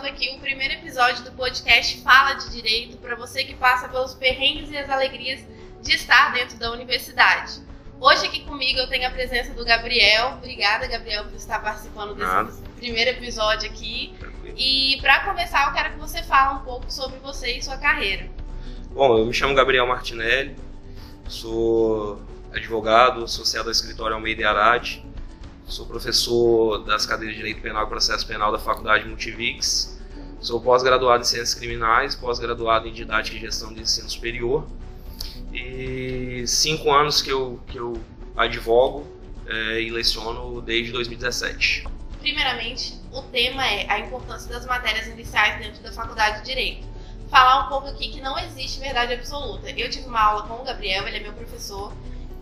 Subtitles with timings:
[0.00, 4.70] Aqui o primeiro episódio do podcast Fala de Direito para você que passa pelos perrengues
[4.70, 5.44] e as alegrias
[5.82, 7.60] de estar dentro da universidade.
[8.00, 10.36] Hoje aqui comigo eu tenho a presença do Gabriel.
[10.38, 12.50] Obrigada, Gabriel, por estar participando desse Nada.
[12.76, 14.14] primeiro episódio aqui.
[14.56, 18.26] E para começar, eu quero que você fale um pouco sobre você e sua carreira.
[18.90, 20.56] Bom, eu me chamo Gabriel Martinelli,
[21.28, 22.22] sou
[22.54, 25.04] advogado, associado ao escritório Almeida e Arade,
[25.70, 29.98] sou professor das cadeiras de Direito Penal e Processo Penal da Faculdade Multivix,
[30.40, 34.66] sou pós-graduado em Ciências Criminais, pós-graduado em Didática e Gestão de Ensino Superior
[35.52, 38.00] e cinco anos que eu, que eu
[38.36, 39.06] advogo
[39.46, 41.86] eh, e leciono desde 2017.
[42.20, 46.86] Primeiramente, o tema é a importância das matérias iniciais dentro da faculdade de Direito.
[47.30, 49.70] Falar um pouco aqui que não existe verdade absoluta.
[49.70, 51.92] Eu tive uma aula com o Gabriel, ele é meu professor,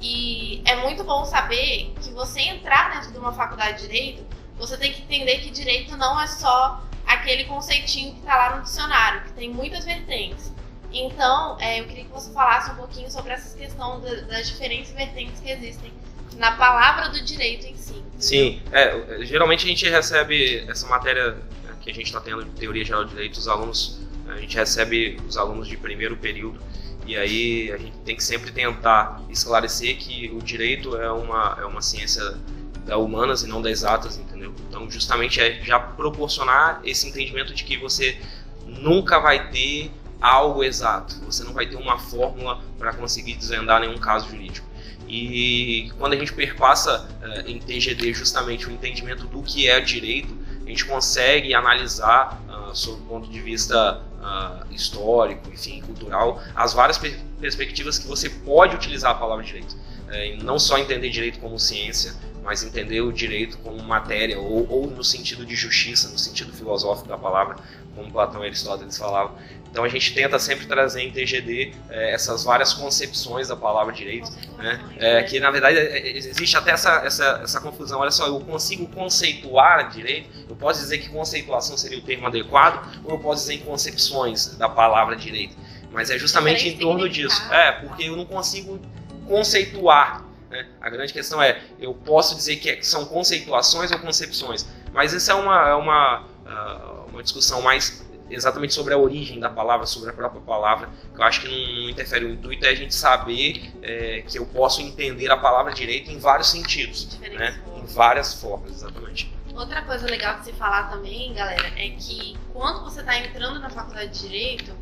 [0.00, 4.24] e é muito bom saber que você entrar dentro de uma faculdade de Direito,
[4.56, 8.62] você tem que entender que Direito não é só aquele conceitinho que está lá no
[8.62, 10.52] dicionário, que tem muitas vertentes.
[10.92, 14.90] Então, é, eu queria que você falasse um pouquinho sobre essa questão da- das diferentes
[14.92, 15.92] vertentes que existem
[16.36, 18.02] na palavra do direito em si.
[18.18, 21.36] Sim, é, geralmente a gente recebe essa matéria
[21.80, 25.20] que a gente está tendo de teoria geral de direito, os alunos, a gente recebe
[25.26, 26.60] os alunos de primeiro período
[27.08, 31.64] e aí a gente tem que sempre tentar esclarecer que o direito é uma, é
[31.64, 32.36] uma ciência
[32.84, 34.54] da humanas e não das exatas, entendeu?
[34.68, 38.20] Então justamente é já proporcionar esse entendimento de que você
[38.66, 43.96] nunca vai ter algo exato, você não vai ter uma fórmula para conseguir desvendar nenhum
[43.96, 44.68] caso jurídico.
[45.08, 50.36] E quando a gente perpassa eh, em TGD justamente o entendimento do que é direito,
[50.66, 56.72] a gente consegue analisar, ah, sob o ponto de vista ah, histórico, enfim, cultural, as
[56.72, 59.76] várias per- perspectivas que você pode utilizar a palavra direito.
[60.10, 64.86] E não só entender direito como ciência, mas entender o direito como matéria, ou, ou
[64.86, 67.56] no sentido de justiça, no sentido filosófico da palavra,
[67.94, 69.36] como Platão e Aristóteles falavam.
[69.70, 74.30] Então a gente tenta sempre trazer em TGD eh, essas várias concepções da palavra direito,
[74.56, 74.80] né?
[74.98, 78.00] É, que na verdade é, é, existe até essa, essa, essa confusão.
[78.00, 83.02] Olha só, eu consigo conceituar direito, eu posso dizer que conceituação seria o termo adequado,
[83.04, 85.56] ou eu posso dizer em concepções da palavra direito.
[85.92, 87.40] Mas é justamente em torno disso.
[87.52, 88.80] É, porque eu não consigo
[89.26, 90.24] conceituar.
[90.50, 90.66] né?
[90.80, 95.30] A grande questão é, eu posso dizer que é- são conceituações ou concepções, mas isso
[95.30, 100.10] é uma, é uma, ah, uma discussão mais exatamente sobre a origem da palavra, sobre
[100.10, 102.24] a própria palavra, que eu acho que não, não interfere.
[102.24, 106.18] O intuito é a gente saber é, que eu posso entender a palavra direito em
[106.18, 107.62] vários sentidos, Diferentes né?
[107.64, 107.90] formas.
[107.90, 109.32] Em várias formas, exatamente.
[109.54, 113.68] Outra coisa legal de se falar também, galera, é que quando você está entrando na
[113.68, 114.72] faculdade de Direito,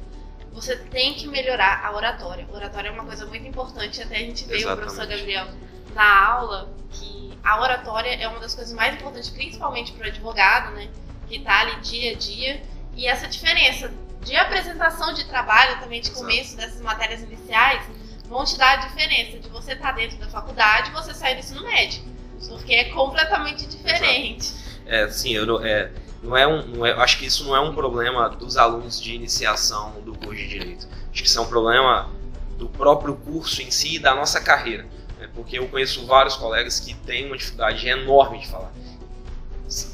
[0.53, 2.47] você tem que melhorar a oratória.
[2.51, 5.47] A oratória é uma coisa muito importante, até a gente vê o professor Gabriel
[5.95, 10.75] na aula, que a oratória é uma das coisas mais importantes, principalmente para o advogado,
[10.75, 10.89] né?
[11.29, 12.63] Que está ali dia a dia.
[12.97, 13.93] E essa diferença
[14.25, 16.21] de apresentação de trabalho, também de Exato.
[16.21, 17.83] começo dessas matérias iniciais,
[18.29, 21.41] vão te dar a diferença de você estar dentro da faculdade e você sair do
[21.41, 22.03] ensino médio.
[22.49, 24.53] Porque é completamente diferente.
[24.87, 25.91] É, sim, eu não, é,
[26.23, 29.15] não é um, não é, acho que isso não é um problema dos alunos de
[29.15, 30.89] iniciação do curso de direito.
[31.13, 32.11] Acho que isso é um problema
[32.59, 34.87] do próprio curso em si e da nossa carreira.
[35.19, 35.29] né?
[35.35, 38.73] Porque eu conheço vários colegas que têm uma dificuldade enorme de falar.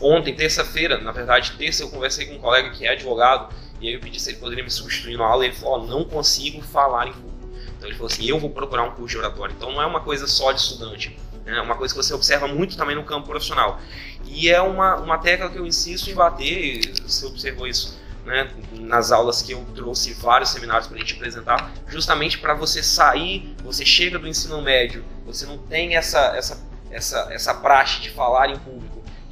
[0.01, 3.95] Ontem, terça-feira, na verdade, terça eu conversei com um colega que é advogado e aí
[3.95, 6.61] eu pedi se ele poderia me substituir na aula e ele falou: "Ó, não consigo
[6.63, 7.49] falar em público.
[7.77, 9.55] Então ele falou assim: eu vou procurar um curso de oratória.
[9.57, 11.59] Então não é uma coisa só de estudante, né?
[11.59, 13.81] é uma coisa que você observa muito também no campo profissional.
[14.27, 19.11] E é uma, uma tecla que eu insisto em bater, você observou isso né, nas
[19.11, 23.85] aulas que eu trouxe vários seminários para a gente apresentar, justamente para você sair, você
[23.85, 28.59] chega do ensino médio, você não tem essa, essa, essa, essa praxe de falar em
[28.59, 28.82] público.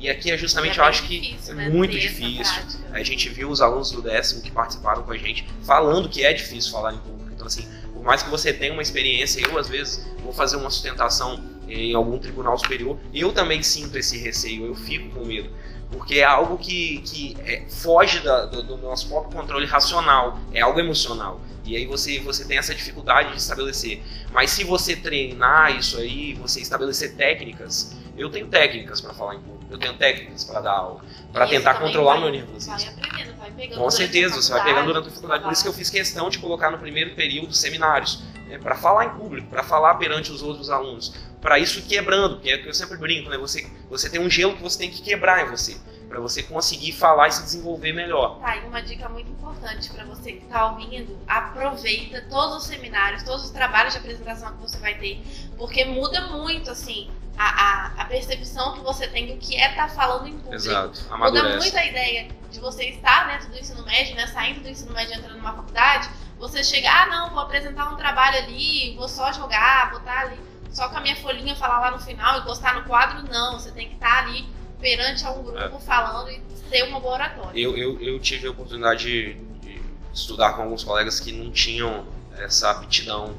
[0.00, 2.54] E aqui é justamente, É eu acho que difícil, é né, muito ter difícil.
[2.54, 2.78] prática.
[2.92, 6.32] A gente viu os alunos do décimo que participaram com a gente falando que é
[6.32, 7.30] difícil falar em público.
[7.34, 10.70] Então, assim, por mais que você tenha uma experiência, eu às vezes vou fazer uma
[10.70, 15.50] sustentação em algum tribunal superior, eu também sinto esse receio, eu fico com medo.
[15.92, 20.60] Porque é algo que, que é, foge da- do, do nosso próprio controle racional, é
[20.60, 21.40] algo emocional.
[21.64, 24.00] E aí você, você tem essa dificuldade de estabelecer.
[24.32, 29.40] Mas se você treinar isso aí, você estabelecer técnicas, eu tenho técnicas para falar em
[29.40, 31.00] público, eu tenho técnicas para dar aula,
[31.32, 32.76] para tentar controlar o vai- meu nervosismo.
[32.76, 33.78] Vai aprendendo, vai pegando.
[33.80, 35.44] Com certeza, você vai pegando durante a faculdade.
[35.44, 39.06] Por isso que eu fiz questão de colocar no primeiro período seminários, né, para falar
[39.06, 41.14] em público, para falar perante os outros alunos.
[41.40, 43.38] Para isso quebrando, porque é o que eu sempre brinco, né?
[43.38, 45.74] Você, você tem um gelo que você tem que quebrar em você,
[46.06, 48.38] para você conseguir falar e se desenvolver melhor.
[48.40, 53.22] Tá, e uma dica muito importante para você que está ouvindo, aproveita todos os seminários,
[53.22, 55.22] todos os trabalhos de apresentação que você vai ter,
[55.56, 57.08] porque muda muito, assim,
[57.40, 60.54] a, a, a, percepção que você tem do que é estar tá falando em público.
[60.54, 61.46] Exato, amadurece.
[61.46, 64.92] Muda muito a ideia de você estar dentro do ensino médio, né, saindo do ensino
[64.92, 69.08] médio e entrando numa faculdade, você chegar, ah, não, vou apresentar um trabalho ali, vou
[69.08, 70.38] só jogar, vou estar ali
[70.70, 73.58] só com a minha folhinha falar lá no final e gostar no quadro, não.
[73.58, 74.46] Você tem que estar ali
[74.80, 75.80] perante a um grupo é.
[75.80, 76.40] falando e
[76.70, 77.60] ter uma boa oratória.
[77.60, 79.82] Eu, eu, eu tive a oportunidade de, de,
[80.14, 82.06] estudar com alguns colegas que não tinham
[82.38, 83.30] essa aptidão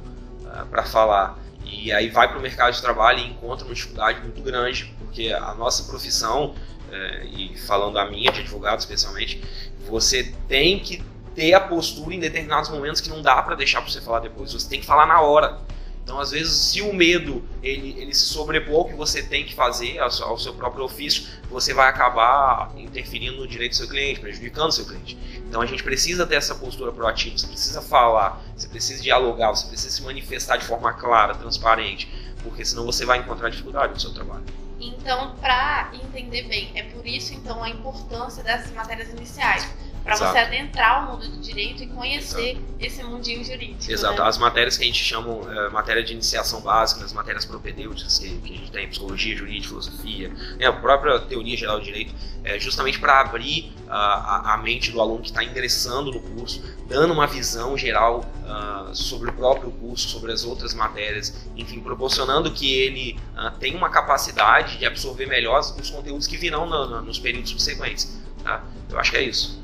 [0.42, 1.38] uh, ah, para falar.
[1.66, 5.32] E aí vai para o mercado de trabalho e encontra uma dificuldade muito grande, porque
[5.32, 6.56] a nossa profissão,
[6.90, 9.42] uh, e falando a minha de advogado especialmente,
[9.88, 11.04] você tem que
[11.36, 14.54] ter a postura em determinados momentos que não dá para deixar para você falar depois.
[14.54, 15.60] Você tem que falar na hora.
[16.04, 19.54] Então, às vezes, se o medo ele, ele se sobrepor ao que você tem que
[19.54, 24.70] fazer, ao, seu próprio ofício, você vai acabar interferindo no direito do seu cliente, prejudicando
[24.70, 25.18] o seu cliente.
[25.48, 29.68] Então, a gente precisa ter essa postura proativa, você precisa falar, você precisa dialogar, você
[29.68, 32.12] precisa se manifestar de forma clara, transparente,
[32.44, 34.44] porque senão você vai encontrar dificuldade no seu trabalho.
[34.80, 39.68] Então, para entender bem, é por isso então a importância dessas matérias iniciais
[40.04, 42.66] para você adentrar o mundo do direito e conhecer Exato.
[42.80, 43.92] esse mundinho jurídico.
[43.92, 44.22] Exato.
[44.22, 44.28] Né?
[44.28, 48.30] As matérias que a gente chama é, matéria de iniciação básica, as matérias propedêuticas que,
[48.40, 52.14] que, a gente tem, psicologia, jurídica, filosofia, né, a própria teoria geral do direito,
[52.44, 56.64] é justamente para abrir uh, a, a, mente do aluno que está ingressando no curso,
[56.88, 62.52] dando uma visão geral uh, sobre o próprio curso, sobre as outras matérias, enfim, proporcionando
[62.52, 67.02] que ele uh, tenha uma capacidade de absorver melhor os conteúdos que virão no, no,
[67.04, 68.20] nos períodos subsequentes.
[68.44, 68.64] Tá?
[68.90, 69.61] Eu acho que é isso.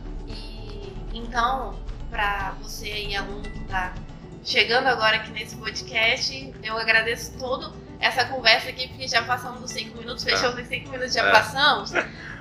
[1.37, 1.77] Então,
[2.09, 3.93] para você aí, aluno que está
[4.43, 9.69] chegando agora aqui nesse podcast, eu agradeço todo essa conversa aqui, porque já passamos dos
[9.69, 10.31] 5 minutos, tá.
[10.31, 11.31] fechamos os 5 minutos, já é.
[11.31, 11.91] passamos.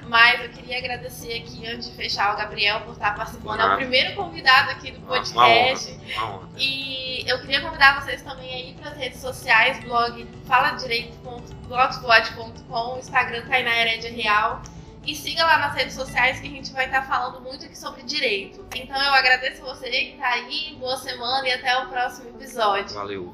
[0.09, 3.61] Mas eu queria agradecer aqui, antes de fechar, o Gabriel por estar participando.
[3.61, 5.35] É o primeiro convidado aqui do podcast.
[5.35, 5.77] Uma honra,
[6.17, 6.49] uma honra.
[6.57, 13.79] E eu queria convidar vocês também aí para as redes sociais, blog faladireito.blogspot.com, Instagram Tainá
[13.79, 14.63] Herédia Real.
[15.07, 18.03] E siga lá nas redes sociais que a gente vai estar falando muito aqui sobre
[18.03, 18.67] direito.
[18.75, 22.95] Então eu agradeço você que está aí, boa semana e até o próximo episódio.
[22.95, 23.33] Valeu.